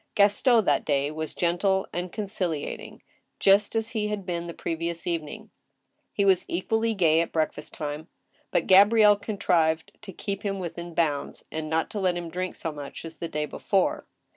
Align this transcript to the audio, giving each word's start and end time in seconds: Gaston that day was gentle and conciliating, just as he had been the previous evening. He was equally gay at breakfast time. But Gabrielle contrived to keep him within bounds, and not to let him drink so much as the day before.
Gaston 0.15 0.65
that 0.65 0.83
day 0.83 1.11
was 1.11 1.35
gentle 1.35 1.85
and 1.93 2.11
conciliating, 2.11 3.03
just 3.39 3.75
as 3.75 3.91
he 3.91 4.07
had 4.07 4.25
been 4.25 4.47
the 4.47 4.53
previous 4.55 5.05
evening. 5.05 5.51
He 6.11 6.25
was 6.25 6.43
equally 6.47 6.95
gay 6.95 7.21
at 7.21 7.31
breakfast 7.31 7.75
time. 7.75 8.07
But 8.49 8.65
Gabrielle 8.65 9.15
contrived 9.15 9.91
to 10.01 10.11
keep 10.11 10.41
him 10.41 10.57
within 10.57 10.95
bounds, 10.95 11.45
and 11.51 11.69
not 11.69 11.91
to 11.91 11.99
let 11.99 12.17
him 12.17 12.29
drink 12.29 12.55
so 12.55 12.71
much 12.71 13.05
as 13.05 13.19
the 13.19 13.29
day 13.29 13.45
before. 13.45 14.07